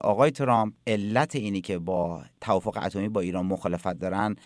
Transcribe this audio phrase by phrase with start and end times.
[0.00, 4.36] آقای ترامپ علت اینی که با توافق اتمی با ایران مخالفت دارن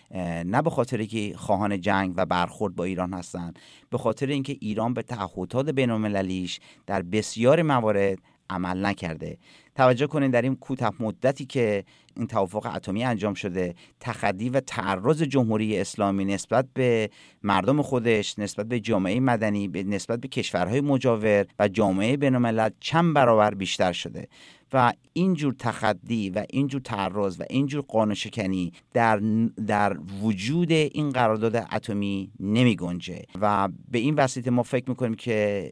[0.45, 3.53] نه به خاطر که خواهان جنگ و برخورد با ایران هستن
[3.89, 8.17] به خاطر اینکه ایران به تعهدات بین‌المللیش در بسیار موارد
[8.49, 9.37] عمل نکرده.
[9.75, 11.83] توجه کنید در این کوتاه مدتی که
[12.17, 17.09] این توافق اتمی انجام شده تخدی و تعرض جمهوری اسلامی نسبت به
[17.43, 23.53] مردم خودش نسبت به جامعه مدنی نسبت به کشورهای مجاور و جامعه بینالملل چند برابر
[23.53, 24.27] بیشتر شده.
[24.75, 29.21] و اینجور تخدی و اینجور تعرض و اینجور قانون شکنی در,
[29.67, 35.71] در وجود این قرارداد اتمی نمی گنجه و به این وسیله ما فکر می‌کنیم که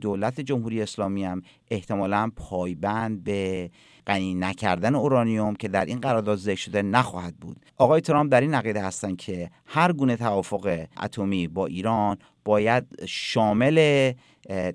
[0.00, 3.70] دولت جمهوری اسلامی هم احتمالا پایبند به
[4.06, 7.56] غنی نکردن اورانیوم که در این قرارداد ذکر شده نخواهد بود.
[7.76, 14.12] آقای ترامپ در این عقیده هستند که هر گونه توافق اتمی با ایران باید شامل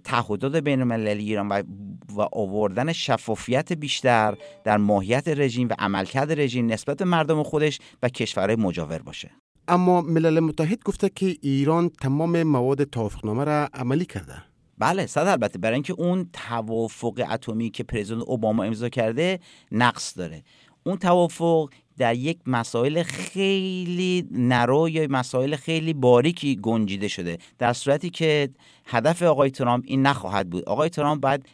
[0.03, 1.63] تعهدات بین المللی ایران و,
[2.15, 8.09] و آوردن شفافیت بیشتر در ماهیت رژیم و عملکرد رژیم نسبت به مردم خودش و
[8.09, 9.31] کشورهای مجاور باشه.
[9.67, 14.43] اما ملل متحد گفته که ایران تمام مواد توافقنامه را عملی کرده.
[14.77, 15.59] بله صد البته.
[15.59, 19.39] برای اینکه اون توافق اتمی که پرزیدنت اوباما امضا کرده
[19.71, 20.43] نقص داره.
[20.83, 27.37] اون توافق در یک مسائل خیلی نرو یا مسائل خیلی باریکی گنجیده شده.
[27.57, 28.49] در صورتی که
[28.85, 30.63] هدف آقای ترامپ این نخواهد بود.
[30.65, 31.45] آقای ترامپ بعد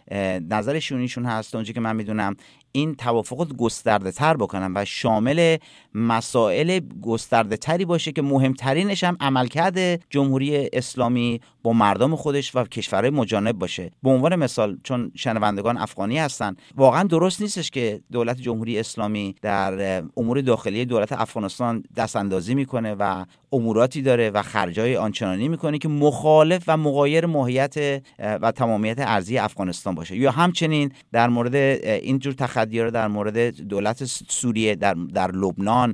[0.54, 2.36] نظرشون ایشون هست اونجا که من می‌دونم
[2.76, 5.58] این توافق گسترده تر بکنن و شامل
[5.94, 13.10] مسائل گسترده تری باشه که مهمترینش هم عملکرد جمهوری اسلامی با مردم خودش و کشورهای
[13.10, 13.92] مجانب باشه.
[14.04, 20.04] به عنوان مثال چون شنوندگان افغانی هستن واقعا درست نیستش که دولت جمهوری اسلامی در
[20.18, 25.88] امور داخلی دولت افغانستان دست اندازی می‌کنه و اموراتی داره و خرجای آنچنانی می‌کنه که
[25.88, 30.16] مخالف و مغایر ماهیت و تمامیت ارزی افغانستان باشه.
[30.16, 32.34] یا همچنین در مورد اینجور
[32.66, 35.94] تخدی رو در مورد دولت سوریه در, در لبنان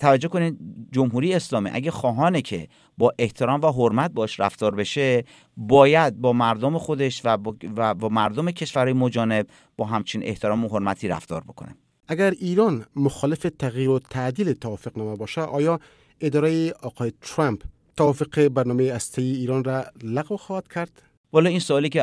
[0.00, 0.58] توجه کنید
[0.92, 5.24] جمهوری اسلامی اگه خواهانه که با احترام و حرمت باش رفتار بشه
[5.56, 9.46] باید با مردم خودش و با, و با مردم کشورهای مجانب
[9.76, 11.74] با همچین احترام و حرمتی رفتار بکنه
[12.08, 15.80] اگر ایران مخالف تغییر و تعدیل توافقنامه باشه آیا
[16.20, 17.62] اداره آقای ترامپ
[17.96, 22.02] توافق برنامه استه ایران را لغو خواهد کرد؟ والا این سوالی که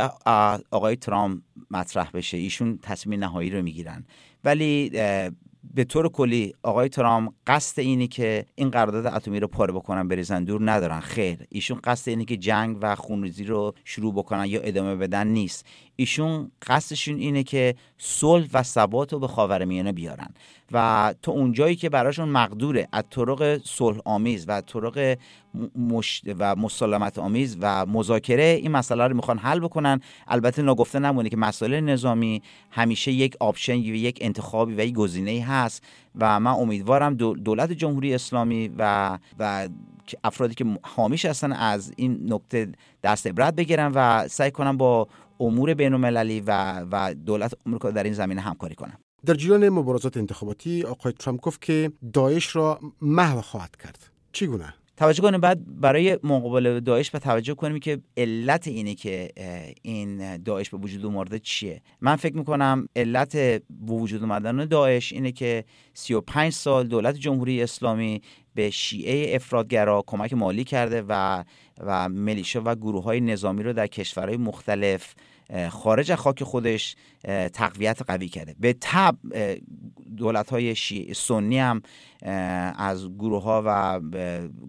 [0.71, 4.05] آقای ترامپ مطرح بشه ایشون تصمیم نهایی رو می‌گیرن.
[4.43, 4.89] ولی
[5.73, 10.43] به طور کلی آقای ترامپ قصد اینی که این قرارداد اتمی رو پاره بکنن بریزن
[10.43, 10.99] دور ندارن.
[10.99, 15.65] خیر ایشون قصد اینی که جنگ و خونریزی رو شروع بکنن یا ادامه بدن نیست.
[15.95, 20.33] ایشون قصدشون اینه که صلح و ثبات رو به خاورمیانه بیارن.
[20.71, 25.17] و تو اونجایی که براشون مقدوره از طرق صلح آمیز و طرق
[25.75, 26.21] مش...
[26.39, 30.01] و مسالمت آمیز و مذاکره این مسئله رو می‌خوان حل بکنن.
[30.27, 32.41] البته نگفته نمونه که مسئله نظامی
[32.71, 35.83] همیشه یک آپشن یک انتخابی و یک گزینه هست
[36.15, 39.69] و من امیدوارم دولت جمهوری اسلامی و و
[40.23, 42.71] افرادی که حامیش هستن از این نکته
[43.03, 45.07] دست عبرت بگیرن و سعی کنن با
[45.39, 50.17] امور بین المللی و و دولت آمریکا در این زمینه همکاری کنن در جریان مبارزات
[50.17, 54.09] انتخاباتی آقای ترامپ گفت که داعش را محو خواهد کرد.
[54.31, 59.29] چگونه توجه کنیم بعد برای مقابله داعش به توجه کنیم که علت اینه که
[59.81, 61.81] این داعش به وجود اومده چیه.
[62.01, 68.21] من فکر می‌کنم علت به وجود اومدن داعش اینه که 35 سال دولت جمهوری اسلامی
[68.55, 71.43] به شیعه افرادگرا کمک مالی کرده و
[71.79, 75.15] و ملیشا و گروه های نظامی رو در کشورهای مختلف
[75.69, 76.95] خارج از خاک خودش
[77.53, 78.55] تقویت قوی کرده.
[78.59, 79.17] به تب
[80.17, 80.75] دولت های
[81.15, 81.81] سنی هم
[82.77, 84.01] از گروه ها و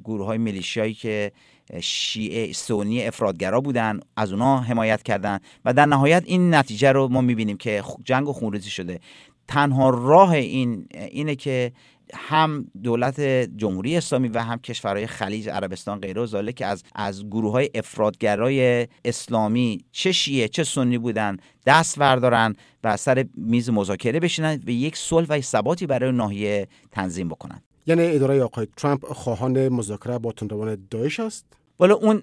[0.04, 1.32] گروه های ملیشیایی که
[1.80, 7.20] شیعه سنی افرادگرا بودن از اونا حمایت کردن و در نهایت این نتیجه رو ما
[7.20, 9.00] می‌بینیم که جنگ و خونریزی شده.
[9.48, 11.72] تنها راه این اینه که
[12.14, 13.20] هم دولت
[13.56, 18.88] جمهوری اسلامی و هم کشورهای خلیج عربستان غیره و که از از گروه های افرادگرای
[19.04, 21.36] اسلامی چه شیعه چه سنی بودن
[21.66, 22.54] دست بردارن
[22.84, 27.62] و سر میز مذاکره بشینن و یک صلح و ثباتی برای ناحیه تنظیم بکنن.
[27.86, 31.46] یعنی اداره آقای ترامپ خواهان مذاکره با تندروان داعش است؟
[31.78, 32.22] والا اون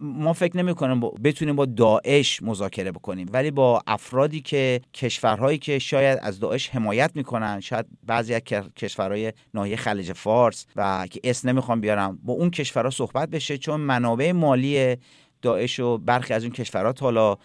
[0.00, 5.78] ما فکر نمی کنیم بتونیم با داعش مذاکره بکنیم ولی با افرادی که کشورهایی که
[5.78, 8.40] شاید از داعش حمایت می‌کنن شاید بعضی از
[8.76, 13.80] کشورهای ناحیه خلیج فارس و که اسم نمی‌خوام بیارم با اون کشورها صحبت بشه چون
[13.80, 14.96] منابع مالی
[15.42, 17.36] داعش و برخی از اون کشورها حالا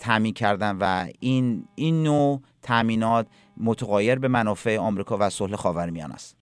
[0.00, 6.36] تامین کردن و این این نوع تامینات متغایر به منافع آمریکا و صلح خاورمیانه است.